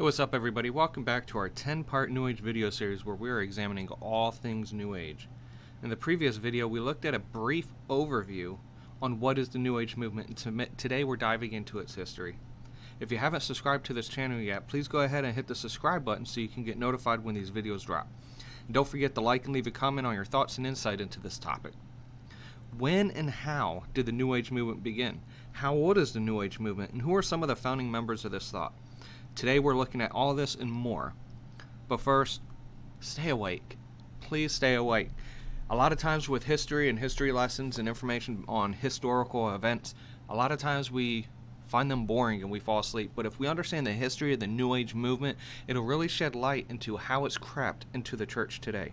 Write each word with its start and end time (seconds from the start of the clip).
Hey, 0.00 0.04
what's 0.04 0.18
up, 0.18 0.34
everybody? 0.34 0.70
Welcome 0.70 1.04
back 1.04 1.26
to 1.26 1.36
our 1.36 1.50
10 1.50 1.84
part 1.84 2.10
New 2.10 2.26
Age 2.26 2.40
video 2.40 2.70
series 2.70 3.04
where 3.04 3.14
we 3.14 3.28
are 3.28 3.42
examining 3.42 3.86
all 4.00 4.30
things 4.30 4.72
New 4.72 4.94
Age. 4.94 5.28
In 5.82 5.90
the 5.90 5.94
previous 5.96 6.38
video, 6.38 6.66
we 6.66 6.80
looked 6.80 7.04
at 7.04 7.14
a 7.14 7.18
brief 7.18 7.66
overview 7.90 8.56
on 9.02 9.20
what 9.20 9.38
is 9.38 9.50
the 9.50 9.58
New 9.58 9.78
Age 9.78 9.98
movement, 9.98 10.46
and 10.46 10.78
today 10.78 11.04
we're 11.04 11.18
diving 11.18 11.52
into 11.52 11.80
its 11.80 11.96
history. 11.96 12.38
If 12.98 13.12
you 13.12 13.18
haven't 13.18 13.42
subscribed 13.42 13.84
to 13.86 13.92
this 13.92 14.08
channel 14.08 14.40
yet, 14.40 14.68
please 14.68 14.88
go 14.88 15.00
ahead 15.00 15.26
and 15.26 15.34
hit 15.34 15.48
the 15.48 15.54
subscribe 15.54 16.02
button 16.02 16.24
so 16.24 16.40
you 16.40 16.48
can 16.48 16.64
get 16.64 16.78
notified 16.78 17.22
when 17.22 17.34
these 17.34 17.50
videos 17.50 17.84
drop. 17.84 18.08
And 18.64 18.72
don't 18.72 18.88
forget 18.88 19.14
to 19.16 19.20
like 19.20 19.44
and 19.44 19.52
leave 19.52 19.66
a 19.66 19.70
comment 19.70 20.06
on 20.06 20.14
your 20.14 20.24
thoughts 20.24 20.56
and 20.56 20.66
insight 20.66 21.02
into 21.02 21.20
this 21.20 21.38
topic. 21.38 21.74
When 22.78 23.10
and 23.10 23.28
how 23.28 23.82
did 23.92 24.06
the 24.06 24.12
New 24.12 24.34
Age 24.34 24.50
movement 24.50 24.82
begin? 24.82 25.20
How 25.52 25.74
old 25.74 25.98
is 25.98 26.14
the 26.14 26.20
New 26.20 26.40
Age 26.40 26.58
movement, 26.58 26.92
and 26.92 27.02
who 27.02 27.14
are 27.14 27.22
some 27.22 27.42
of 27.42 27.50
the 27.50 27.54
founding 27.54 27.90
members 27.90 28.24
of 28.24 28.32
this 28.32 28.50
thought? 28.50 28.72
Today 29.40 29.58
we're 29.58 29.74
looking 29.74 30.02
at 30.02 30.12
all 30.12 30.34
this 30.34 30.54
and 30.54 30.70
more. 30.70 31.14
But 31.88 32.02
first, 32.02 32.42
stay 33.00 33.30
awake. 33.30 33.78
Please 34.20 34.52
stay 34.52 34.74
awake. 34.74 35.08
A 35.70 35.74
lot 35.74 35.92
of 35.92 35.98
times 35.98 36.28
with 36.28 36.44
history 36.44 36.90
and 36.90 36.98
history 36.98 37.32
lessons 37.32 37.78
and 37.78 37.88
information 37.88 38.44
on 38.46 38.74
historical 38.74 39.54
events, 39.54 39.94
a 40.28 40.36
lot 40.36 40.52
of 40.52 40.58
times 40.58 40.90
we 40.90 41.26
find 41.68 41.90
them 41.90 42.04
boring 42.04 42.42
and 42.42 42.50
we 42.50 42.60
fall 42.60 42.80
asleep. 42.80 43.12
But 43.16 43.24
if 43.24 43.38
we 43.38 43.48
understand 43.48 43.86
the 43.86 43.92
history 43.92 44.34
of 44.34 44.40
the 44.40 44.46
New 44.46 44.74
Age 44.74 44.94
movement, 44.94 45.38
it'll 45.66 45.84
really 45.84 46.08
shed 46.08 46.34
light 46.34 46.66
into 46.68 46.98
how 46.98 47.24
it's 47.24 47.38
crept 47.38 47.86
into 47.94 48.16
the 48.16 48.26
church 48.26 48.60
today. 48.60 48.92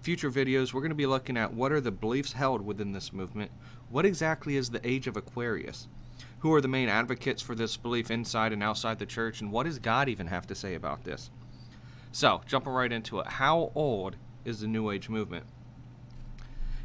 Future 0.00 0.32
videos, 0.32 0.74
we're 0.74 0.80
going 0.80 0.90
to 0.90 0.96
be 0.96 1.06
looking 1.06 1.36
at 1.36 1.54
what 1.54 1.70
are 1.70 1.80
the 1.80 1.92
beliefs 1.92 2.32
held 2.32 2.66
within 2.66 2.90
this 2.90 3.12
movement, 3.12 3.52
what 3.88 4.04
exactly 4.04 4.56
is 4.56 4.70
the 4.70 4.84
age 4.84 5.06
of 5.06 5.16
Aquarius, 5.16 5.86
who 6.40 6.52
are 6.52 6.60
the 6.60 6.68
main 6.68 6.88
advocates 6.88 7.42
for 7.42 7.54
this 7.54 7.76
belief 7.76 8.10
inside 8.10 8.52
and 8.52 8.62
outside 8.62 8.98
the 8.98 9.06
church, 9.06 9.40
and 9.40 9.50
what 9.50 9.64
does 9.64 9.78
God 9.78 10.08
even 10.08 10.28
have 10.28 10.46
to 10.46 10.54
say 10.54 10.74
about 10.74 11.04
this? 11.04 11.30
So, 12.12 12.42
jumping 12.46 12.72
right 12.72 12.92
into 12.92 13.18
it, 13.20 13.26
how 13.26 13.72
old 13.74 14.16
is 14.44 14.60
the 14.60 14.68
New 14.68 14.90
Age 14.90 15.08
movement? 15.08 15.44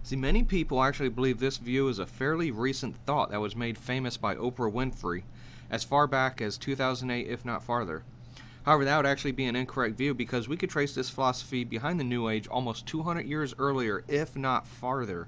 See, 0.01 0.15
many 0.17 0.43
people 0.43 0.83
actually 0.83 1.09
believe 1.09 1.39
this 1.39 1.57
view 1.57 1.87
is 1.87 1.97
a 1.97 2.05
fairly 2.05 2.51
recent 2.51 2.97
thought 3.05 3.31
that 3.31 3.39
was 3.39 3.55
made 3.55 3.77
famous 3.77 4.17
by 4.17 4.35
Oprah 4.35 4.71
Winfrey 4.71 5.23
as 5.69 5.83
far 5.83 6.07
back 6.07 6.41
as 6.41 6.57
2008, 6.57 7.27
if 7.27 7.45
not 7.45 7.63
farther. 7.63 8.03
However, 8.65 8.85
that 8.85 8.97
would 8.97 9.05
actually 9.05 9.31
be 9.31 9.45
an 9.45 9.55
incorrect 9.55 9.97
view 9.97 10.13
because 10.13 10.47
we 10.47 10.57
could 10.57 10.69
trace 10.69 10.95
this 10.95 11.09
philosophy 11.09 11.63
behind 11.63 11.99
the 11.99 12.05
New 12.05 12.27
Age 12.27 12.47
almost 12.47 12.85
200 12.85 13.25
years 13.25 13.53
earlier, 13.57 14.03
if 14.07 14.35
not 14.35 14.67
farther. 14.67 15.27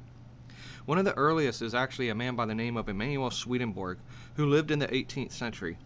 One 0.86 0.98
of 0.98 1.06
the 1.06 1.18
earliest 1.18 1.62
is 1.62 1.76
actually 1.76 2.10
a 2.10 2.16
man 2.16 2.36
by 2.36 2.46
the 2.46 2.56
name 2.56 2.78
of 2.78 2.90
Emanuel 2.90 3.32
Swedenborg, 3.32 4.00
who 4.36 4.46
lived 4.46 4.72
in 4.72 4.80
the 4.80 4.88
18th 4.88 5.32
century. 5.32 5.78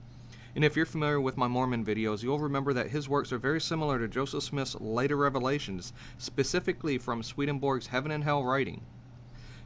And 0.56 0.66
if 0.66 0.76
you're 0.76 0.86
familiar 0.86 1.22
with 1.22 1.38
my 1.38 1.48
Mormon 1.48 1.86
videos, 1.86 2.24
you'll 2.24 2.40
remember 2.40 2.74
that 2.74 2.90
his 2.90 3.08
works 3.08 3.32
are 3.32 3.38
very 3.38 3.62
similar 3.62 4.00
to 4.00 4.08
Joseph 4.08 4.44
Smith's 4.44 4.76
later 4.80 5.16
revelations, 5.16 5.94
specifically 6.18 6.98
from 6.98 7.24
Swedenborg's 7.24 7.88
Heaven 7.88 8.12
and 8.12 8.24
Hell 8.24 8.44
writing. 8.44 8.82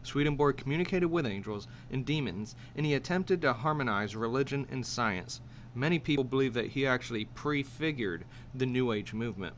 Swedenborg 0.04 0.58
communicated 0.58 1.08
with 1.08 1.26
angels 1.26 1.68
and 1.90 2.06
demons, 2.06 2.56
and 2.76 2.86
he 2.86 2.94
attempted 2.94 3.42
to 3.42 3.54
harmonize 3.54 4.16
religion 4.16 4.68
and 4.70 4.86
science. 4.86 5.42
Many 5.74 6.00
people 6.00 6.24
believe 6.24 6.54
that 6.54 6.72
he 6.72 6.86
actually 6.86 7.26
prefigured 7.26 8.26
the 8.54 8.66
New 8.66 8.92
Age 8.92 9.14
movement. 9.14 9.56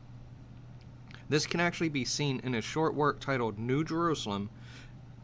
This 1.28 1.46
can 1.46 1.60
actually 1.60 1.88
be 1.88 2.04
seen 2.04 2.40
in 2.44 2.54
a 2.54 2.62
short 2.62 2.94
work 2.94 3.18
titled 3.18 3.58
New 3.58 3.84
Jerusalem, 3.84 4.48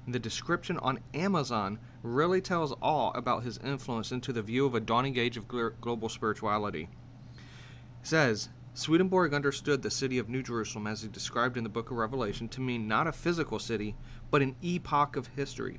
the 0.06 0.18
description 0.18 0.78
on 0.78 1.00
Amazon 1.14 1.78
really 2.02 2.40
tells 2.40 2.72
all 2.82 3.12
about 3.14 3.44
his 3.44 3.58
influence 3.58 4.10
into 4.10 4.32
the 4.32 4.42
view 4.42 4.66
of 4.66 4.74
a 4.74 4.80
dawning 4.80 5.16
age 5.16 5.36
of 5.36 5.46
global 5.46 6.08
spirituality. 6.08 6.88
It 7.34 8.08
says, 8.08 8.48
Swedenborg 8.74 9.34
understood 9.34 9.82
the 9.82 9.90
city 9.90 10.18
of 10.18 10.28
New 10.28 10.42
Jerusalem 10.42 10.86
as 10.86 11.02
he 11.02 11.08
described 11.08 11.56
in 11.56 11.62
the 11.62 11.70
book 11.70 11.90
of 11.90 11.98
Revelation 11.98 12.48
to 12.48 12.60
mean 12.60 12.88
not 12.88 13.06
a 13.06 13.12
physical 13.12 13.58
city, 13.58 13.94
but 14.30 14.42
an 14.42 14.56
epoch 14.62 15.14
of 15.14 15.28
history, 15.28 15.78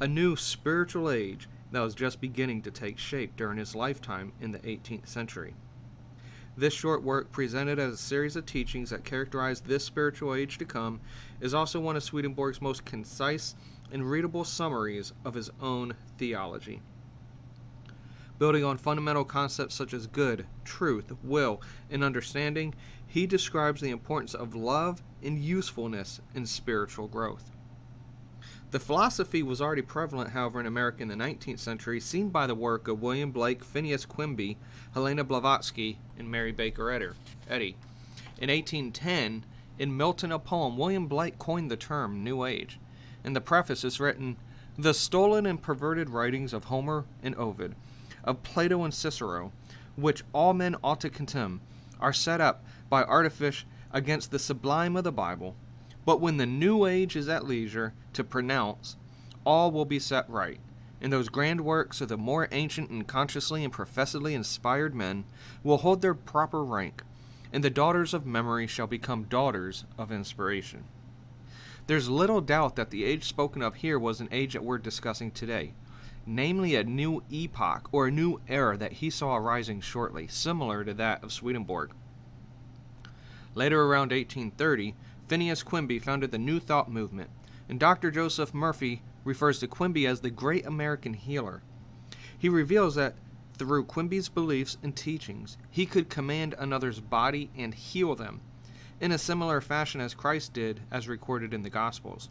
a 0.00 0.06
new 0.06 0.36
spiritual 0.36 1.10
age 1.10 1.48
that 1.72 1.80
was 1.80 1.94
just 1.94 2.20
beginning 2.20 2.62
to 2.62 2.70
take 2.70 2.96
shape 2.96 3.36
during 3.36 3.58
his 3.58 3.74
lifetime 3.74 4.32
in 4.40 4.52
the 4.52 4.60
18th 4.60 5.08
century. 5.08 5.54
This 6.54 6.74
short 6.74 7.02
work, 7.02 7.32
presented 7.32 7.78
as 7.78 7.94
a 7.94 7.96
series 7.96 8.36
of 8.36 8.44
teachings 8.44 8.90
that 8.90 9.04
characterize 9.04 9.62
this 9.62 9.84
spiritual 9.84 10.34
age 10.34 10.58
to 10.58 10.66
come, 10.66 11.00
is 11.40 11.54
also 11.54 11.80
one 11.80 11.96
of 11.96 12.02
Swedenborg's 12.02 12.60
most 12.60 12.84
concise 12.84 13.54
and 13.90 14.10
readable 14.10 14.44
summaries 14.44 15.14
of 15.24 15.32
his 15.34 15.50
own 15.62 15.94
theology. 16.18 16.82
Building 18.38 18.64
on 18.64 18.76
fundamental 18.76 19.24
concepts 19.24 19.74
such 19.74 19.94
as 19.94 20.06
good, 20.06 20.46
truth, 20.64 21.12
will, 21.22 21.62
and 21.90 22.04
understanding, 22.04 22.74
he 23.06 23.26
describes 23.26 23.80
the 23.80 23.90
importance 23.90 24.34
of 24.34 24.54
love 24.54 25.02
and 25.22 25.38
usefulness 25.38 26.20
in 26.34 26.44
spiritual 26.44 27.08
growth. 27.08 27.50
The 28.72 28.80
philosophy 28.80 29.42
was 29.42 29.60
already 29.60 29.82
prevalent, 29.82 30.30
however, 30.30 30.58
in 30.58 30.64
America 30.64 31.02
in 31.02 31.08
the 31.08 31.14
19th 31.14 31.58
century, 31.58 32.00
seen 32.00 32.30
by 32.30 32.46
the 32.46 32.54
work 32.54 32.88
of 32.88 33.02
William 33.02 33.30
Blake, 33.30 33.62
Phineas 33.62 34.06
Quimby, 34.06 34.56
Helena 34.94 35.24
Blavatsky, 35.24 35.98
and 36.18 36.30
Mary 36.30 36.52
Baker 36.52 36.90
Eddy. 36.90 37.76
In 38.38 38.48
1810, 38.48 39.44
in 39.78 39.94
Milton 39.94 40.32
a 40.32 40.38
Poem, 40.38 40.78
William 40.78 41.06
Blake 41.06 41.38
coined 41.38 41.70
the 41.70 41.76
term 41.76 42.24
New 42.24 42.46
Age. 42.46 42.78
In 43.22 43.34
the 43.34 43.42
preface 43.42 43.84
is 43.84 44.00
written, 44.00 44.38
The 44.78 44.94
stolen 44.94 45.44
and 45.44 45.60
perverted 45.60 46.08
writings 46.08 46.54
of 46.54 46.64
Homer 46.64 47.04
and 47.22 47.34
Ovid, 47.34 47.74
of 48.24 48.42
Plato 48.42 48.84
and 48.84 48.94
Cicero, 48.94 49.52
which 49.96 50.24
all 50.32 50.54
men 50.54 50.76
ought 50.82 51.02
to 51.02 51.10
contemn, 51.10 51.60
are 52.00 52.14
set 52.14 52.40
up 52.40 52.64
by 52.88 53.02
artifice 53.02 53.66
against 53.92 54.30
the 54.30 54.38
sublime 54.38 54.96
of 54.96 55.04
the 55.04 55.12
Bible, 55.12 55.56
but 56.04 56.20
when 56.20 56.36
the 56.36 56.46
new 56.46 56.86
age 56.86 57.16
is 57.16 57.28
at 57.28 57.46
leisure 57.46 57.94
to 58.12 58.24
pronounce, 58.24 58.96
all 59.44 59.70
will 59.70 59.84
be 59.84 59.98
set 59.98 60.28
right, 60.28 60.60
and 61.00 61.12
those 61.12 61.28
grand 61.28 61.60
works 61.62 62.00
of 62.00 62.08
the 62.08 62.16
more 62.16 62.48
ancient 62.52 62.90
and 62.90 63.06
consciously 63.06 63.64
and 63.64 63.72
professedly 63.72 64.34
inspired 64.34 64.94
men 64.94 65.24
will 65.62 65.78
hold 65.78 66.00
their 66.00 66.14
proper 66.14 66.64
rank, 66.64 67.02
and 67.52 67.62
the 67.62 67.70
daughters 67.70 68.14
of 68.14 68.26
memory 68.26 68.66
shall 68.66 68.86
become 68.86 69.24
daughters 69.24 69.84
of 69.98 70.12
inspiration. 70.12 70.84
There's 71.88 72.08
little 72.08 72.40
doubt 72.40 72.76
that 72.76 72.90
the 72.90 73.04
age 73.04 73.24
spoken 73.24 73.62
of 73.62 73.76
here 73.76 73.98
was 73.98 74.20
an 74.20 74.28
age 74.30 74.52
that 74.52 74.64
we're 74.64 74.78
discussing 74.78 75.32
today, 75.32 75.72
namely 76.24 76.76
a 76.76 76.84
new 76.84 77.22
epoch 77.30 77.88
or 77.90 78.06
a 78.06 78.12
new 78.12 78.40
era 78.48 78.76
that 78.76 78.94
he 78.94 79.10
saw 79.10 79.36
arising 79.36 79.80
shortly, 79.80 80.28
similar 80.28 80.84
to 80.84 80.94
that 80.94 81.24
of 81.24 81.32
Swedenborg. 81.32 81.92
Later, 83.54 83.82
around 83.82 84.12
1830, 84.12 84.94
Phineas 85.28 85.62
Quimby 85.62 85.98
founded 85.98 86.30
the 86.30 86.38
New 86.38 86.60
Thought 86.60 86.90
movement, 86.90 87.30
and 87.68 87.78
Dr. 87.78 88.10
Joseph 88.10 88.52
Murphy 88.52 89.02
refers 89.24 89.58
to 89.60 89.68
Quimby 89.68 90.06
as 90.06 90.20
the 90.20 90.30
great 90.30 90.66
American 90.66 91.14
healer. 91.14 91.62
He 92.36 92.48
reveals 92.48 92.96
that 92.96 93.14
through 93.56 93.84
Quimby's 93.84 94.28
beliefs 94.28 94.76
and 94.82 94.96
teachings, 94.96 95.56
he 95.70 95.86
could 95.86 96.08
command 96.08 96.54
another's 96.58 97.00
body 97.00 97.50
and 97.56 97.74
heal 97.74 98.14
them, 98.14 98.40
in 99.00 99.12
a 99.12 99.18
similar 99.18 99.60
fashion 99.60 100.00
as 100.00 100.14
Christ 100.14 100.52
did, 100.52 100.80
as 100.90 101.08
recorded 101.08 101.54
in 101.54 101.62
the 101.62 101.70
Gospels. 101.70 102.28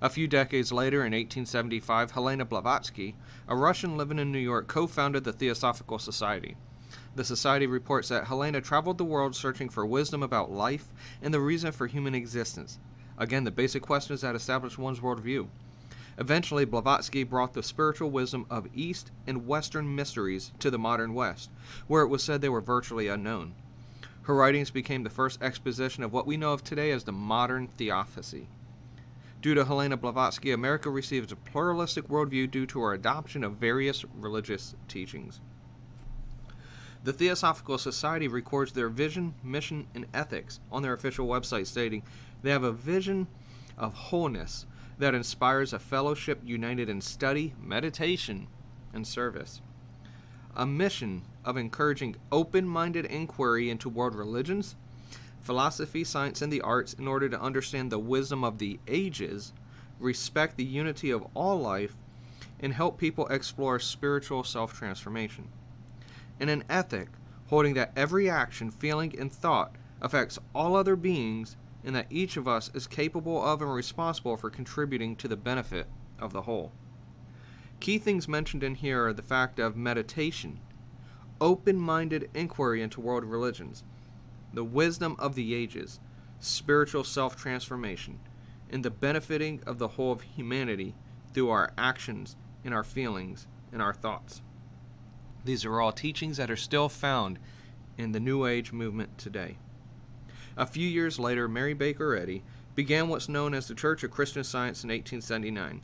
A 0.00 0.08
few 0.08 0.28
decades 0.28 0.72
later, 0.72 0.98
in 0.98 1.12
1875, 1.12 2.12
Helena 2.12 2.44
Blavatsky, 2.44 3.16
a 3.48 3.56
Russian 3.56 3.96
living 3.96 4.18
in 4.18 4.30
New 4.30 4.38
York, 4.38 4.68
co 4.68 4.86
founded 4.86 5.24
the 5.24 5.32
Theosophical 5.32 5.98
Society. 5.98 6.56
The 7.16 7.24
Society 7.24 7.66
reports 7.68 8.08
that 8.08 8.26
Helena 8.26 8.60
traveled 8.60 8.98
the 8.98 9.04
world 9.04 9.36
searching 9.36 9.68
for 9.68 9.86
wisdom 9.86 10.22
about 10.22 10.50
life 10.50 10.86
and 11.22 11.32
the 11.32 11.40
reason 11.40 11.70
for 11.70 11.86
human 11.86 12.14
existence. 12.14 12.78
Again, 13.16 13.44
the 13.44 13.52
basic 13.52 13.82
questions 13.82 14.22
that 14.22 14.34
establish 14.34 14.76
one's 14.76 14.98
worldview. 14.98 15.46
Eventually, 16.18 16.64
Blavatsky 16.64 17.22
brought 17.22 17.54
the 17.54 17.62
spiritual 17.62 18.10
wisdom 18.10 18.46
of 18.50 18.66
East 18.74 19.12
and 19.28 19.46
Western 19.46 19.94
mysteries 19.94 20.52
to 20.58 20.70
the 20.70 20.78
modern 20.78 21.14
West, 21.14 21.50
where 21.86 22.02
it 22.02 22.08
was 22.08 22.22
said 22.22 22.40
they 22.40 22.48
were 22.48 22.60
virtually 22.60 23.06
unknown. 23.06 23.54
Her 24.22 24.34
writings 24.34 24.70
became 24.70 25.04
the 25.04 25.10
first 25.10 25.40
exposition 25.40 26.02
of 26.02 26.12
what 26.12 26.26
we 26.26 26.36
know 26.36 26.52
of 26.52 26.64
today 26.64 26.90
as 26.90 27.04
the 27.04 27.12
modern 27.12 27.68
theosophy. 27.68 28.48
Due 29.40 29.54
to 29.54 29.64
Helena 29.64 29.96
Blavatsky, 29.96 30.50
America 30.50 30.90
receives 30.90 31.30
a 31.30 31.36
pluralistic 31.36 32.08
worldview 32.08 32.50
due 32.50 32.66
to 32.66 32.80
her 32.80 32.92
adoption 32.92 33.44
of 33.44 33.52
various 33.52 34.04
religious 34.14 34.74
teachings. 34.88 35.40
The 37.04 37.12
Theosophical 37.12 37.76
Society 37.76 38.28
records 38.28 38.72
their 38.72 38.88
vision, 38.88 39.34
mission, 39.42 39.88
and 39.94 40.06
ethics 40.14 40.58
on 40.72 40.80
their 40.80 40.94
official 40.94 41.26
website, 41.26 41.66
stating 41.66 42.02
they 42.42 42.48
have 42.48 42.64
a 42.64 42.72
vision 42.72 43.26
of 43.76 43.92
wholeness 43.92 44.64
that 44.96 45.14
inspires 45.14 45.74
a 45.74 45.78
fellowship 45.78 46.40
united 46.42 46.88
in 46.88 47.02
study, 47.02 47.52
meditation, 47.62 48.46
and 48.94 49.06
service. 49.06 49.60
A 50.56 50.64
mission 50.64 51.20
of 51.44 51.58
encouraging 51.58 52.16
open 52.32 52.66
minded 52.66 53.04
inquiry 53.04 53.68
into 53.68 53.90
world 53.90 54.14
religions, 54.14 54.74
philosophy, 55.40 56.04
science, 56.04 56.40
and 56.40 56.50
the 56.50 56.62
arts 56.62 56.94
in 56.94 57.06
order 57.06 57.28
to 57.28 57.40
understand 57.40 57.92
the 57.92 57.98
wisdom 57.98 58.42
of 58.42 58.56
the 58.56 58.80
ages, 58.88 59.52
respect 60.00 60.56
the 60.56 60.64
unity 60.64 61.10
of 61.10 61.26
all 61.34 61.60
life, 61.60 61.96
and 62.60 62.72
help 62.72 62.96
people 62.96 63.26
explore 63.26 63.78
spiritual 63.78 64.42
self 64.42 64.72
transformation 64.72 65.50
and 66.40 66.50
an 66.50 66.64
ethic 66.68 67.08
holding 67.48 67.74
that 67.74 67.92
every 67.96 68.28
action, 68.28 68.70
feeling, 68.70 69.14
and 69.18 69.32
thought 69.32 69.76
affects 70.00 70.38
all 70.54 70.76
other 70.76 70.96
beings 70.96 71.56
and 71.84 71.94
that 71.94 72.06
each 72.10 72.36
of 72.36 72.48
us 72.48 72.70
is 72.74 72.86
capable 72.86 73.44
of 73.44 73.60
and 73.60 73.72
responsible 73.72 74.36
for 74.36 74.50
contributing 74.50 75.14
to 75.16 75.28
the 75.28 75.36
benefit 75.36 75.86
of 76.18 76.32
the 76.32 76.42
whole. 76.42 76.72
Key 77.80 77.98
things 77.98 78.26
mentioned 78.26 78.62
in 78.62 78.76
here 78.76 79.06
are 79.06 79.12
the 79.12 79.22
fact 79.22 79.58
of 79.58 79.76
meditation, 79.76 80.60
open 81.40 81.76
minded 81.76 82.30
inquiry 82.32 82.80
into 82.80 83.00
world 83.00 83.24
religions, 83.24 83.84
the 84.54 84.64
wisdom 84.64 85.16
of 85.18 85.34
the 85.34 85.54
ages, 85.54 86.00
spiritual 86.40 87.04
self 87.04 87.36
transformation, 87.36 88.18
and 88.70 88.82
the 88.82 88.90
benefiting 88.90 89.62
of 89.66 89.78
the 89.78 89.88
whole 89.88 90.12
of 90.12 90.22
humanity 90.22 90.94
through 91.34 91.50
our 91.50 91.72
actions 91.76 92.36
and 92.64 92.72
our 92.72 92.84
feelings 92.84 93.46
and 93.72 93.82
our 93.82 93.92
thoughts. 93.92 94.40
These 95.44 95.64
are 95.66 95.80
all 95.80 95.92
teachings 95.92 96.38
that 96.38 96.50
are 96.50 96.56
still 96.56 96.88
found 96.88 97.38
in 97.98 98.12
the 98.12 98.20
New 98.20 98.46
Age 98.46 98.72
movement 98.72 99.18
today. 99.18 99.58
A 100.56 100.66
few 100.66 100.88
years 100.88 101.18
later, 101.18 101.48
Mary 101.48 101.74
Baker 101.74 102.16
Eddy 102.16 102.42
began 102.74 103.08
what's 103.08 103.28
known 103.28 103.52
as 103.52 103.68
the 103.68 103.74
Church 103.74 104.02
of 104.02 104.10
Christian 104.10 104.42
Science 104.42 104.82
in 104.82 104.88
1879. 104.88 105.82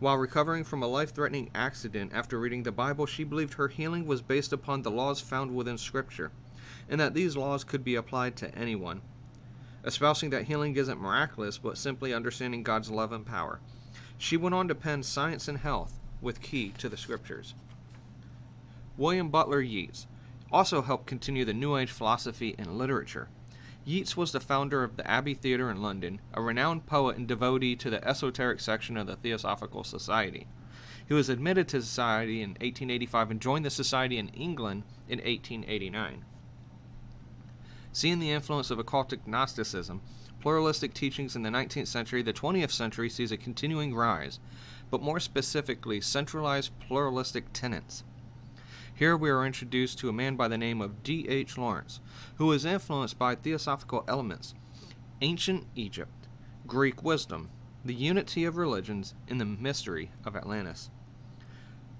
While 0.00 0.16
recovering 0.16 0.64
from 0.64 0.82
a 0.82 0.86
life 0.86 1.14
threatening 1.14 1.50
accident 1.54 2.12
after 2.12 2.38
reading 2.38 2.64
the 2.64 2.72
Bible, 2.72 3.06
she 3.06 3.24
believed 3.24 3.54
her 3.54 3.68
healing 3.68 4.06
was 4.06 4.22
based 4.22 4.52
upon 4.52 4.82
the 4.82 4.90
laws 4.90 5.20
found 5.20 5.54
within 5.54 5.78
Scripture, 5.78 6.32
and 6.88 7.00
that 7.00 7.14
these 7.14 7.36
laws 7.36 7.64
could 7.64 7.84
be 7.84 7.94
applied 7.94 8.36
to 8.36 8.54
anyone. 8.54 9.00
Espousing 9.84 10.30
that 10.30 10.44
healing 10.44 10.76
isn't 10.76 11.00
miraculous, 11.00 11.56
but 11.58 11.78
simply 11.78 12.12
understanding 12.12 12.62
God's 12.62 12.90
love 12.90 13.12
and 13.12 13.24
power. 13.24 13.60
She 14.18 14.36
went 14.36 14.54
on 14.54 14.66
to 14.68 14.74
pen 14.74 15.02
Science 15.02 15.46
and 15.46 15.58
Health 15.58 15.98
with 16.20 16.42
key 16.42 16.72
to 16.78 16.88
the 16.88 16.96
Scriptures. 16.96 17.54
William 18.98 19.28
Butler 19.30 19.60
Yeats 19.60 20.08
also 20.50 20.82
helped 20.82 21.06
continue 21.06 21.44
the 21.44 21.54
New 21.54 21.76
Age 21.76 21.90
philosophy 21.90 22.56
and 22.58 22.76
literature. 22.76 23.28
Yeats 23.84 24.16
was 24.16 24.32
the 24.32 24.40
founder 24.40 24.82
of 24.82 24.96
the 24.96 25.08
Abbey 25.08 25.34
Theatre 25.34 25.70
in 25.70 25.80
London, 25.80 26.20
a 26.34 26.42
renowned 26.42 26.84
poet 26.86 27.16
and 27.16 27.28
devotee 27.28 27.76
to 27.76 27.90
the 27.90 28.06
esoteric 28.06 28.58
section 28.58 28.96
of 28.96 29.06
the 29.06 29.14
Theosophical 29.14 29.84
Society. 29.84 30.48
He 31.06 31.14
was 31.14 31.28
admitted 31.28 31.68
to 31.68 31.80
society 31.80 32.42
in 32.42 32.50
1885 32.50 33.30
and 33.30 33.40
joined 33.40 33.64
the 33.64 33.70
society 33.70 34.18
in 34.18 34.28
England 34.30 34.82
in 35.08 35.20
1889. 35.20 36.24
Seeing 37.92 38.18
the 38.18 38.32
influence 38.32 38.70
of 38.72 38.78
occultic 38.78 39.26
Gnosticism, 39.26 40.02
pluralistic 40.40 40.92
teachings 40.92 41.36
in 41.36 41.42
the 41.42 41.50
19th 41.50 41.86
century, 41.86 42.22
the 42.22 42.32
20th 42.32 42.72
century 42.72 43.08
sees 43.08 43.30
a 43.30 43.36
continuing 43.36 43.94
rise, 43.94 44.40
but 44.90 45.00
more 45.00 45.20
specifically, 45.20 46.00
centralized 46.00 46.72
pluralistic 46.80 47.52
tenets. 47.52 48.02
Here 48.98 49.16
we 49.16 49.30
are 49.30 49.46
introduced 49.46 50.00
to 50.00 50.08
a 50.08 50.12
man 50.12 50.34
by 50.34 50.48
the 50.48 50.58
name 50.58 50.80
of 50.80 51.04
D. 51.04 51.24
H. 51.28 51.56
Lawrence, 51.56 52.00
who 52.34 52.46
was 52.46 52.64
influenced 52.64 53.16
by 53.16 53.36
theosophical 53.36 54.04
elements, 54.08 54.54
ancient 55.20 55.68
Egypt, 55.76 56.26
Greek 56.66 57.04
wisdom, 57.04 57.48
the 57.84 57.94
unity 57.94 58.44
of 58.44 58.56
religions, 58.56 59.14
and 59.28 59.40
the 59.40 59.44
mystery 59.44 60.10
of 60.24 60.34
Atlantis. 60.34 60.90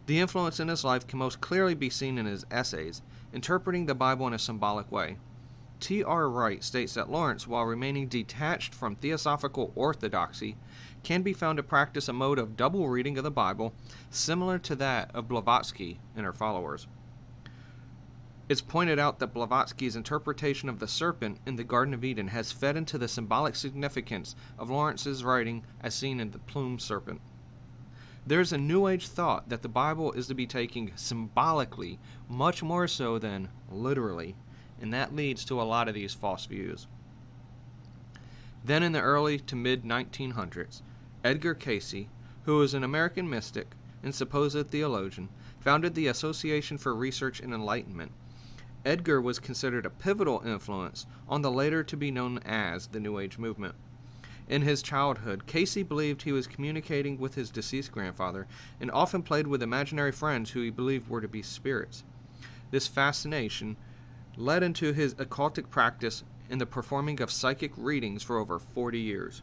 The 0.06 0.18
influence 0.18 0.58
in 0.58 0.66
his 0.66 0.82
life 0.82 1.06
can 1.06 1.20
most 1.20 1.40
clearly 1.40 1.76
be 1.76 1.88
seen 1.88 2.18
in 2.18 2.26
his 2.26 2.44
essays, 2.50 3.00
interpreting 3.32 3.86
the 3.86 3.94
Bible 3.94 4.26
in 4.26 4.34
a 4.34 4.38
symbolic 4.38 4.90
way. 4.90 5.18
T. 5.80 6.02
R. 6.02 6.28
Wright 6.28 6.62
states 6.62 6.94
that 6.94 7.10
Lawrence, 7.10 7.46
while 7.46 7.64
remaining 7.64 8.08
detached 8.08 8.74
from 8.74 8.96
theosophical 8.96 9.72
orthodoxy, 9.74 10.56
can 11.02 11.22
be 11.22 11.32
found 11.32 11.56
to 11.56 11.62
practice 11.62 12.08
a 12.08 12.12
mode 12.12 12.38
of 12.38 12.56
double 12.56 12.88
reading 12.88 13.16
of 13.18 13.24
the 13.24 13.30
Bible 13.30 13.72
similar 14.10 14.58
to 14.58 14.74
that 14.76 15.10
of 15.14 15.28
Blavatsky 15.28 16.00
and 16.16 16.26
her 16.26 16.32
followers. 16.32 16.86
It's 18.48 18.62
pointed 18.62 18.98
out 18.98 19.18
that 19.18 19.34
Blavatsky's 19.34 19.94
interpretation 19.94 20.70
of 20.70 20.78
the 20.78 20.88
serpent 20.88 21.38
in 21.46 21.56
the 21.56 21.64
Garden 21.64 21.92
of 21.92 22.02
Eden 22.02 22.28
has 22.28 22.50
fed 22.50 22.76
into 22.76 22.96
the 22.96 23.06
symbolic 23.06 23.54
significance 23.54 24.34
of 24.58 24.70
Lawrence's 24.70 25.22
writing 25.22 25.64
as 25.82 25.94
seen 25.94 26.18
in 26.18 26.30
the 26.30 26.38
plumed 26.38 26.80
serpent. 26.80 27.20
There's 28.26 28.52
a 28.52 28.58
New 28.58 28.88
Age 28.88 29.08
thought 29.08 29.48
that 29.50 29.62
the 29.62 29.68
Bible 29.68 30.12
is 30.12 30.26
to 30.28 30.34
be 30.34 30.46
taken 30.46 30.92
symbolically 30.96 31.98
much 32.28 32.62
more 32.62 32.88
so 32.88 33.18
than 33.18 33.48
literally, 33.70 34.34
and 34.80 34.92
that 34.92 35.14
leads 35.14 35.44
to 35.44 35.60
a 35.60 35.64
lot 35.64 35.88
of 35.88 35.94
these 35.94 36.14
false 36.14 36.46
views. 36.46 36.86
Then, 38.64 38.82
in 38.82 38.92
the 38.92 39.00
early 39.00 39.38
to 39.38 39.56
mid 39.56 39.84
1900s, 39.84 40.82
Edgar 41.24 41.54
Cayce, 41.54 42.06
who 42.44 42.58
was 42.58 42.74
an 42.74 42.84
American 42.84 43.28
mystic 43.28 43.68
and 44.02 44.14
supposed 44.14 44.70
theologian, 44.70 45.28
founded 45.60 45.94
the 45.94 46.06
Association 46.06 46.78
for 46.78 46.94
Research 46.94 47.40
and 47.40 47.52
Enlightenment. 47.52 48.12
Edgar 48.84 49.20
was 49.20 49.38
considered 49.38 49.84
a 49.84 49.90
pivotal 49.90 50.42
influence 50.44 51.06
on 51.28 51.42
the 51.42 51.50
later 51.50 51.82
to 51.82 51.96
be 51.96 52.10
known 52.10 52.38
as 52.44 52.88
the 52.88 53.00
New 53.00 53.18
Age 53.18 53.38
movement. 53.38 53.74
In 54.48 54.62
his 54.62 54.80
childhood, 54.80 55.46
Cayce 55.46 55.82
believed 55.82 56.22
he 56.22 56.32
was 56.32 56.46
communicating 56.46 57.18
with 57.18 57.34
his 57.34 57.50
deceased 57.50 57.92
grandfather 57.92 58.46
and 58.80 58.90
often 58.90 59.22
played 59.22 59.46
with 59.46 59.62
imaginary 59.62 60.12
friends 60.12 60.50
who 60.50 60.62
he 60.62 60.70
believed 60.70 61.08
were 61.08 61.20
to 61.20 61.28
be 61.28 61.42
spirits. 61.42 62.02
This 62.70 62.86
fascination 62.86 63.76
led 64.38 64.62
into 64.62 64.92
his 64.92 65.14
occultic 65.16 65.68
practice 65.68 66.22
in 66.48 66.58
the 66.58 66.66
performing 66.66 67.20
of 67.20 67.30
psychic 67.30 67.72
readings 67.76 68.22
for 68.22 68.38
over 68.38 68.58
40 68.58 68.98
years. 68.98 69.42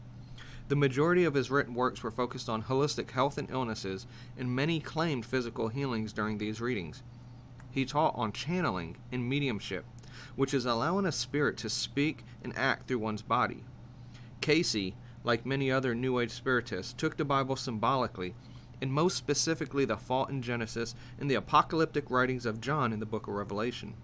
The 0.68 0.74
majority 0.74 1.24
of 1.24 1.34
his 1.34 1.50
written 1.50 1.74
works 1.74 2.02
were 2.02 2.10
focused 2.10 2.48
on 2.48 2.62
holistic 2.62 3.10
health 3.10 3.36
and 3.36 3.48
illnesses, 3.50 4.06
and 4.38 4.56
many 4.56 4.80
claimed 4.80 5.26
physical 5.26 5.68
healings 5.68 6.14
during 6.14 6.38
these 6.38 6.62
readings. 6.62 7.02
He 7.70 7.84
taught 7.84 8.14
on 8.16 8.32
channeling 8.32 8.96
and 9.12 9.28
mediumship, 9.28 9.84
which 10.34 10.54
is 10.54 10.64
allowing 10.64 11.04
a 11.04 11.12
spirit 11.12 11.58
to 11.58 11.68
speak 11.68 12.24
and 12.42 12.56
act 12.56 12.88
through 12.88 12.98
one's 12.98 13.22
body. 13.22 13.64
Cayce, 14.40 14.94
like 15.22 15.44
many 15.44 15.70
other 15.70 15.94
New 15.94 16.18
Age 16.18 16.30
spiritists, 16.30 16.94
took 16.94 17.18
the 17.18 17.24
Bible 17.24 17.54
symbolically, 17.54 18.34
and 18.80 18.90
most 18.90 19.16
specifically 19.16 19.84
the 19.84 19.98
fault 19.98 20.30
in 20.30 20.40
Genesis 20.40 20.94
and 21.20 21.30
the 21.30 21.34
apocalyptic 21.34 22.10
writings 22.10 22.46
of 22.46 22.62
John 22.62 22.94
in 22.94 22.98
the 22.98 23.06
book 23.06 23.28
of 23.28 23.34
Revelation. 23.34 23.94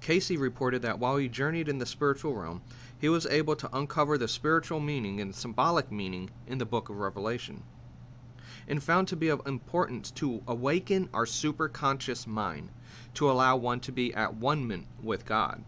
Cayce 0.00 0.30
reported 0.30 0.82
that 0.82 0.98
while 0.98 1.16
he 1.16 1.28
journeyed 1.28 1.68
in 1.68 1.78
the 1.78 1.86
spiritual 1.86 2.34
realm, 2.34 2.62
he 2.98 3.08
was 3.08 3.26
able 3.26 3.56
to 3.56 3.76
uncover 3.76 4.18
the 4.18 4.28
spiritual 4.28 4.80
meaning 4.80 5.20
and 5.20 5.34
symbolic 5.34 5.90
meaning 5.92 6.30
in 6.46 6.58
the 6.58 6.66
book 6.66 6.88
of 6.88 6.98
Revelation, 6.98 7.62
and 8.66 8.82
found 8.82 9.08
to 9.08 9.16
be 9.16 9.28
of 9.28 9.46
importance 9.46 10.10
to 10.12 10.42
awaken 10.46 11.08
our 11.12 11.24
superconscious 11.24 12.26
mind 12.26 12.70
to 13.14 13.30
allow 13.30 13.56
one 13.56 13.80
to 13.80 13.92
be 13.92 14.14
at 14.14 14.34
one 14.34 14.86
with 15.02 15.24
God. 15.26 15.64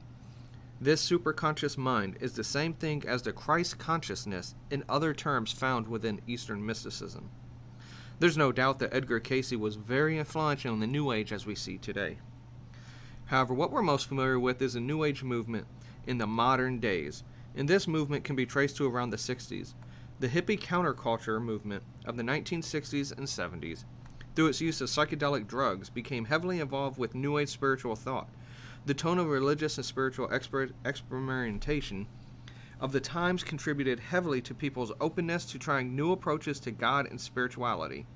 This 0.80 1.06
superconscious 1.06 1.76
mind 1.76 2.16
is 2.20 2.32
the 2.32 2.44
same 2.44 2.72
thing 2.72 3.04
as 3.06 3.22
the 3.22 3.32
Christ 3.32 3.78
consciousness 3.78 4.54
in 4.70 4.84
other 4.88 5.12
terms 5.12 5.52
found 5.52 5.88
within 5.88 6.22
Eastern 6.26 6.64
mysticism. 6.64 7.30
There's 8.18 8.38
no 8.38 8.52
doubt 8.52 8.78
that 8.78 8.94
Edgar 8.94 9.20
Cayce 9.20 9.52
was 9.52 9.76
very 9.76 10.18
influential 10.18 10.72
in 10.72 10.80
the 10.80 10.86
New 10.86 11.12
Age 11.12 11.32
as 11.32 11.46
we 11.46 11.54
see 11.54 11.78
today. 11.78 12.18
However, 13.30 13.54
what 13.54 13.70
we're 13.70 13.80
most 13.80 14.08
familiar 14.08 14.40
with 14.40 14.60
is 14.60 14.74
a 14.74 14.80
New 14.80 15.04
Age 15.04 15.22
movement 15.22 15.68
in 16.04 16.18
the 16.18 16.26
modern 16.26 16.80
days, 16.80 17.22
and 17.54 17.68
this 17.68 17.86
movement 17.86 18.24
can 18.24 18.34
be 18.34 18.44
traced 18.44 18.76
to 18.78 18.88
around 18.90 19.10
the 19.10 19.16
60s. 19.16 19.74
The 20.18 20.26
hippie 20.26 20.58
counterculture 20.58 21.40
movement 21.40 21.84
of 22.04 22.16
the 22.16 22.24
1960s 22.24 23.16
and 23.16 23.28
70s, 23.28 23.84
through 24.34 24.48
its 24.48 24.60
use 24.60 24.80
of 24.80 24.88
psychedelic 24.88 25.46
drugs, 25.46 25.88
became 25.88 26.24
heavily 26.24 26.58
involved 26.58 26.98
with 26.98 27.14
New 27.14 27.38
Age 27.38 27.50
spiritual 27.50 27.94
thought. 27.94 28.28
The 28.84 28.94
tone 28.94 29.20
of 29.20 29.28
religious 29.28 29.78
and 29.78 29.86
spiritual 29.86 30.26
exper- 30.26 30.72
experimentation 30.84 32.08
of 32.80 32.90
the 32.90 33.00
times 33.00 33.44
contributed 33.44 34.00
heavily 34.00 34.40
to 34.40 34.54
people's 34.54 34.90
openness 35.00 35.44
to 35.44 35.58
trying 35.60 35.94
new 35.94 36.10
approaches 36.10 36.58
to 36.60 36.72
God 36.72 37.06
and 37.08 37.20
spirituality. 37.20 38.06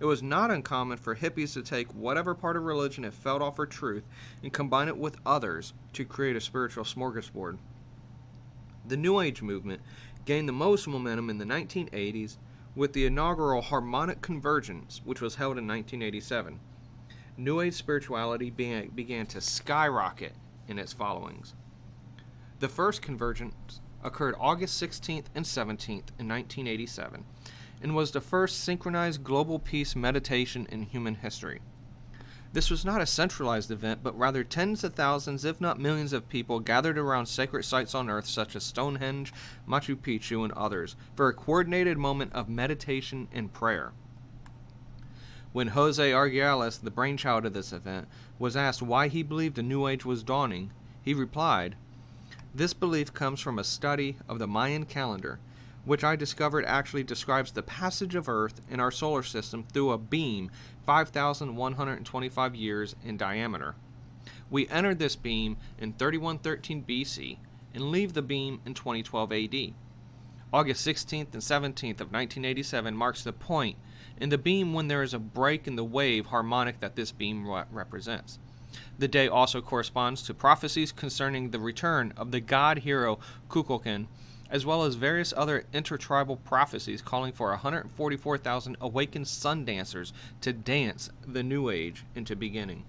It 0.00 0.04
was 0.04 0.22
not 0.22 0.50
uncommon 0.50 0.98
for 0.98 1.16
hippies 1.16 1.54
to 1.54 1.62
take 1.62 1.92
whatever 1.92 2.34
part 2.34 2.56
of 2.56 2.62
religion 2.62 3.04
it 3.04 3.12
felt 3.12 3.42
offered 3.42 3.70
truth 3.70 4.04
and 4.42 4.52
combine 4.52 4.86
it 4.86 4.96
with 4.96 5.16
others 5.26 5.72
to 5.94 6.04
create 6.04 6.36
a 6.36 6.40
spiritual 6.40 6.84
smorgasbord. 6.84 7.58
The 8.86 8.96
New 8.96 9.20
Age 9.20 9.42
movement 9.42 9.82
gained 10.24 10.48
the 10.48 10.52
most 10.52 10.86
momentum 10.86 11.30
in 11.30 11.38
the 11.38 11.44
1980s 11.44 12.36
with 12.76 12.92
the 12.92 13.06
inaugural 13.06 13.60
Harmonic 13.60 14.22
Convergence, 14.22 15.00
which 15.04 15.20
was 15.20 15.34
held 15.34 15.58
in 15.58 15.66
1987. 15.66 16.60
New 17.36 17.60
Age 17.60 17.74
spirituality 17.74 18.50
began 18.50 19.26
to 19.26 19.40
skyrocket 19.40 20.34
in 20.68 20.78
its 20.78 20.92
followings. 20.92 21.54
The 22.60 22.68
first 22.68 23.02
convergence 23.02 23.80
occurred 24.04 24.36
August 24.38 24.80
16th 24.80 25.26
and 25.34 25.44
17th 25.44 26.10
in 26.18 26.28
1987 26.28 27.24
and 27.82 27.94
was 27.94 28.10
the 28.10 28.20
first 28.20 28.60
synchronized 28.60 29.24
global 29.24 29.58
peace 29.58 29.94
meditation 29.94 30.66
in 30.70 30.82
human 30.82 31.16
history. 31.16 31.60
This 32.52 32.70
was 32.70 32.84
not 32.84 33.02
a 33.02 33.06
centralized 33.06 33.70
event, 33.70 34.00
but 34.02 34.18
rather 34.18 34.42
tens 34.42 34.82
of 34.82 34.94
thousands, 34.94 35.44
if 35.44 35.60
not 35.60 35.78
millions, 35.78 36.14
of 36.14 36.30
people 36.30 36.60
gathered 36.60 36.96
around 36.96 37.26
sacred 37.26 37.64
sites 37.64 37.94
on 37.94 38.08
Earth 38.08 38.26
such 38.26 38.56
as 38.56 38.64
Stonehenge, 38.64 39.34
Machu 39.68 39.94
Picchu, 39.94 40.42
and 40.44 40.52
others 40.54 40.96
for 41.14 41.28
a 41.28 41.34
coordinated 41.34 41.98
moment 41.98 42.32
of 42.32 42.48
meditation 42.48 43.28
and 43.32 43.52
prayer. 43.52 43.92
When 45.52 45.68
Jose 45.68 46.10
Arguelles, 46.10 46.80
the 46.80 46.90
brainchild 46.90 47.44
of 47.44 47.52
this 47.52 47.72
event, 47.72 48.08
was 48.38 48.56
asked 48.56 48.80
why 48.80 49.08
he 49.08 49.22
believed 49.22 49.58
a 49.58 49.62
new 49.62 49.86
age 49.86 50.04
was 50.04 50.22
dawning, 50.22 50.70
he 51.02 51.12
replied, 51.12 51.74
This 52.54 52.72
belief 52.72 53.12
comes 53.12 53.40
from 53.40 53.58
a 53.58 53.64
study 53.64 54.16
of 54.26 54.38
the 54.38 54.46
Mayan 54.46 54.86
calendar, 54.86 55.38
which 55.88 56.04
I 56.04 56.16
discovered 56.16 56.66
actually 56.66 57.02
describes 57.02 57.50
the 57.50 57.62
passage 57.62 58.14
of 58.14 58.28
Earth 58.28 58.60
in 58.68 58.78
our 58.78 58.90
solar 58.90 59.22
system 59.22 59.64
through 59.72 59.90
a 59.90 59.96
beam 59.96 60.50
5,125 60.84 62.54
years 62.54 62.94
in 63.02 63.16
diameter. 63.16 63.74
We 64.50 64.68
entered 64.68 64.98
this 64.98 65.16
beam 65.16 65.56
in 65.78 65.94
3113 65.94 66.84
BC 66.84 67.38
and 67.72 67.90
leave 67.90 68.12
the 68.12 68.20
beam 68.20 68.60
in 68.66 68.74
2012 68.74 69.32
AD. 69.32 69.74
August 70.52 70.86
16th 70.86 71.32
and 71.32 71.42
17th 71.42 72.02
of 72.02 72.12
1987 72.12 72.94
marks 72.94 73.24
the 73.24 73.32
point 73.32 73.78
in 74.20 74.28
the 74.28 74.36
beam 74.36 74.74
when 74.74 74.88
there 74.88 75.02
is 75.02 75.14
a 75.14 75.18
break 75.18 75.66
in 75.66 75.76
the 75.76 75.84
wave 75.84 76.26
harmonic 76.26 76.80
that 76.80 76.96
this 76.96 77.12
beam 77.12 77.48
re- 77.48 77.64
represents. 77.72 78.38
The 78.98 79.08
day 79.08 79.26
also 79.26 79.62
corresponds 79.62 80.22
to 80.24 80.34
prophecies 80.34 80.92
concerning 80.92 81.48
the 81.48 81.58
return 81.58 82.12
of 82.14 82.30
the 82.30 82.40
god 82.40 82.80
hero 82.80 83.18
Kukulkan, 83.48 84.06
as 84.50 84.64
well 84.64 84.84
as 84.84 84.94
various 84.94 85.34
other 85.36 85.64
intertribal 85.72 86.36
prophecies 86.36 87.02
calling 87.02 87.32
for 87.32 87.50
144,000 87.50 88.76
awakened 88.80 89.28
sun 89.28 89.64
dancers 89.64 90.12
to 90.40 90.52
dance 90.52 91.10
the 91.26 91.42
new 91.42 91.70
age 91.70 92.04
into 92.14 92.34
beginning. 92.34 92.84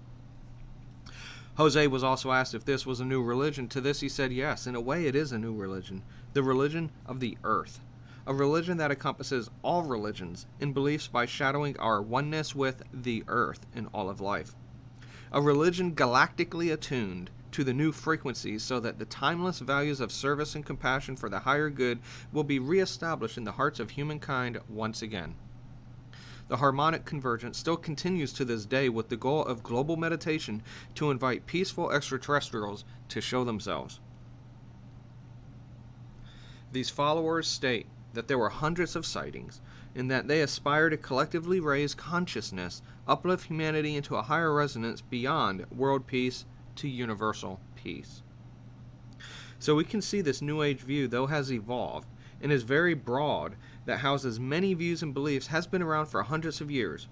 Jose 1.56 1.86
was 1.88 2.02
also 2.02 2.32
asked 2.32 2.54
if 2.54 2.64
this 2.64 2.86
was 2.86 3.00
a 3.00 3.04
new 3.04 3.22
religion. 3.22 3.68
To 3.68 3.80
this, 3.80 4.00
he 4.00 4.08
said, 4.08 4.32
Yes, 4.32 4.66
in 4.66 4.74
a 4.74 4.80
way, 4.80 5.06
it 5.06 5.14
is 5.14 5.32
a 5.32 5.38
new 5.38 5.52
religion, 5.52 6.02
the 6.32 6.42
religion 6.42 6.90
of 7.04 7.20
the 7.20 7.36
earth. 7.44 7.80
A 8.26 8.32
religion 8.32 8.76
that 8.78 8.90
encompasses 8.90 9.50
all 9.62 9.82
religions 9.82 10.46
and 10.60 10.72
beliefs 10.72 11.08
by 11.08 11.26
shadowing 11.26 11.78
our 11.78 12.00
oneness 12.00 12.54
with 12.54 12.82
the 12.94 13.24
earth 13.28 13.66
in 13.74 13.86
all 13.88 14.08
of 14.08 14.20
life. 14.20 14.54
A 15.32 15.42
religion 15.42 15.94
galactically 15.94 16.72
attuned 16.72 17.30
to 17.52 17.64
the 17.64 17.72
new 17.72 17.92
frequencies 17.92 18.62
so 18.62 18.80
that 18.80 18.98
the 18.98 19.04
timeless 19.04 19.58
values 19.58 20.00
of 20.00 20.12
service 20.12 20.54
and 20.54 20.64
compassion 20.64 21.16
for 21.16 21.28
the 21.28 21.40
higher 21.40 21.70
good 21.70 21.98
will 22.32 22.44
be 22.44 22.58
reestablished 22.58 23.36
in 23.36 23.44
the 23.44 23.52
hearts 23.52 23.80
of 23.80 23.90
humankind 23.90 24.58
once 24.68 25.02
again. 25.02 25.34
The 26.48 26.56
harmonic 26.56 27.04
convergence 27.04 27.58
still 27.58 27.76
continues 27.76 28.32
to 28.32 28.44
this 28.44 28.66
day 28.66 28.88
with 28.88 29.08
the 29.08 29.16
goal 29.16 29.44
of 29.44 29.62
global 29.62 29.96
meditation 29.96 30.62
to 30.96 31.10
invite 31.10 31.46
peaceful 31.46 31.92
extraterrestrials 31.92 32.84
to 33.08 33.20
show 33.20 33.44
themselves. 33.44 34.00
These 36.72 36.90
followers 36.90 37.46
state 37.46 37.86
that 38.14 38.26
there 38.26 38.38
were 38.38 38.48
hundreds 38.48 38.96
of 38.96 39.06
sightings 39.06 39.60
and 39.94 40.10
that 40.10 40.28
they 40.28 40.40
aspire 40.40 40.90
to 40.90 40.96
collectively 40.96 41.60
raise 41.60 41.94
consciousness, 41.94 42.82
uplift 43.06 43.46
humanity 43.46 43.96
into 43.96 44.16
a 44.16 44.22
higher 44.22 44.52
resonance 44.52 45.00
beyond 45.00 45.66
world 45.70 46.06
peace 46.06 46.44
to 46.76 46.88
universal 46.88 47.60
peace. 47.76 48.22
So 49.58 49.74
we 49.74 49.84
can 49.84 50.00
see 50.00 50.20
this 50.20 50.40
New 50.40 50.62
Age 50.62 50.80
view, 50.80 51.06
though 51.06 51.26
has 51.26 51.52
evolved 51.52 52.08
and 52.40 52.50
is 52.50 52.62
very 52.62 52.94
broad, 52.94 53.56
that 53.84 53.98
houses 53.98 54.40
many 54.40 54.72
views 54.72 55.02
and 55.02 55.12
beliefs, 55.12 55.48
has 55.48 55.66
been 55.66 55.82
around 55.82 56.06
for 56.06 56.22
hundreds 56.22 56.60
of 56.60 56.70
years. 56.70 57.08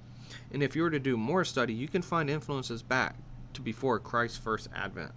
And 0.52 0.62
if 0.62 0.74
you 0.74 0.82
were 0.82 0.90
to 0.90 0.98
do 0.98 1.16
more 1.16 1.44
study, 1.44 1.74
you 1.74 1.88
can 1.88 2.02
find 2.02 2.30
influences 2.30 2.82
back 2.82 3.16
to 3.52 3.60
before 3.60 3.98
Christ's 3.98 4.38
first 4.38 4.68
advent. 4.74 5.12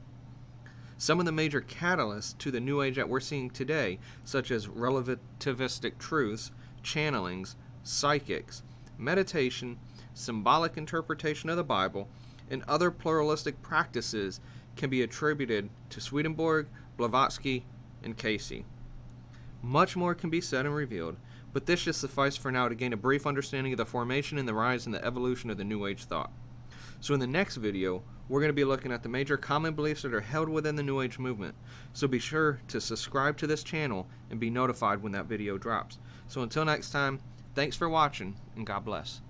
Some 0.97 1.19
of 1.19 1.25
the 1.25 1.31
major 1.31 1.61
catalysts 1.61 2.37
to 2.39 2.51
the 2.51 2.59
New 2.59 2.81
Age 2.81 2.97
that 2.97 3.09
we're 3.09 3.19
seeing 3.19 3.49
today, 3.49 3.99
such 4.23 4.51
as 4.51 4.67
relativistic 4.67 5.97
truths, 5.97 6.51
channelings, 6.83 7.55
psychics, 7.83 8.63
meditation, 8.97 9.79
symbolic 10.13 10.77
interpretation 10.77 11.49
of 11.49 11.57
the 11.57 11.63
Bible, 11.63 12.07
and 12.51 12.63
other 12.67 12.91
pluralistic 12.91 13.61
practices, 13.63 14.39
can 14.75 14.89
be 14.89 15.01
attributed 15.01 15.69
to 15.89 15.99
Swedenborg, 15.99 16.67
Blavatsky, 16.97 17.65
and 18.03 18.17
Cayce. 18.17 18.63
Much 19.61 19.95
more 19.95 20.15
can 20.15 20.29
be 20.29 20.41
said 20.41 20.65
and 20.65 20.75
revealed, 20.75 21.17
but 21.53 21.65
this 21.65 21.81
should 21.81 21.95
suffice 21.95 22.37
for 22.37 22.51
now 22.51 22.67
to 22.67 22.75
gain 22.75 22.93
a 22.93 22.97
brief 22.97 23.27
understanding 23.27 23.73
of 23.73 23.77
the 23.77 23.85
formation 23.85 24.37
and 24.37 24.47
the 24.47 24.53
rise 24.53 24.85
and 24.85 24.95
the 24.95 25.05
evolution 25.05 25.49
of 25.49 25.57
the 25.57 25.63
New 25.63 25.85
Age 25.85 26.05
thought. 26.05 26.31
So, 26.99 27.13
in 27.13 27.19
the 27.19 27.27
next 27.27 27.57
video, 27.57 28.03
we're 28.29 28.39
going 28.39 28.49
to 28.49 28.53
be 28.53 28.63
looking 28.63 28.91
at 28.91 29.03
the 29.03 29.09
major 29.09 29.37
common 29.37 29.73
beliefs 29.73 30.03
that 30.03 30.13
are 30.13 30.21
held 30.21 30.49
within 30.49 30.75
the 30.75 30.83
New 30.83 31.01
Age 31.01 31.19
movement. 31.19 31.55
So, 31.93 32.07
be 32.07 32.19
sure 32.19 32.61
to 32.69 32.79
subscribe 32.79 33.37
to 33.37 33.47
this 33.47 33.63
channel 33.63 34.07
and 34.29 34.39
be 34.39 34.49
notified 34.49 35.01
when 35.01 35.11
that 35.13 35.25
video 35.25 35.57
drops. 35.57 35.97
So, 36.27 36.41
until 36.41 36.65
next 36.65 36.91
time, 36.91 37.19
thanks 37.55 37.75
for 37.75 37.89
watching 37.89 38.35
and 38.55 38.65
God 38.65 38.85
bless. 38.85 39.21